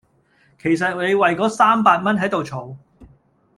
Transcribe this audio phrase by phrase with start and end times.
[0.59, 2.75] 其實你為嗰三百蚊喺度嘈